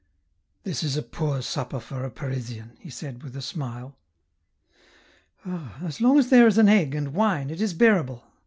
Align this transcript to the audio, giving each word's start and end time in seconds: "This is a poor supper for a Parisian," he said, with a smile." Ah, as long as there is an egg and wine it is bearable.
"This 0.63 0.81
is 0.81 0.97
a 0.97 1.03
poor 1.03 1.43
supper 1.43 1.79
for 1.79 2.03
a 2.03 2.09
Parisian," 2.09 2.75
he 2.79 2.89
said, 2.89 3.21
with 3.21 3.35
a 3.37 3.39
smile." 3.43 3.95
Ah, 5.45 5.77
as 5.83 6.01
long 6.01 6.17
as 6.17 6.29
there 6.31 6.47
is 6.47 6.57
an 6.57 6.67
egg 6.69 6.95
and 6.95 7.13
wine 7.13 7.51
it 7.51 7.61
is 7.61 7.75
bearable. 7.75 8.23